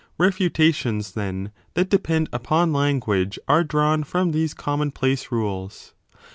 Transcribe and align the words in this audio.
2 0.17 0.23
Refutations, 0.23 1.11
then, 1.11 1.51
that 1.75 1.87
depend 1.91 2.27
upon 2.33 2.73
language 2.73 3.37
are 3.47 3.63
drawn 3.63 4.03
from 4.03 4.31
these 4.31 4.55
common 4.55 4.89
place 4.89 5.31
rules. 5.31 5.93